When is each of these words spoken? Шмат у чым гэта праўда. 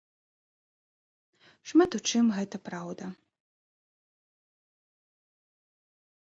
Шмат 1.73 1.91
у 1.99 2.01
чым 2.13 2.25
гэта 2.39 2.57
праўда. 2.71 3.05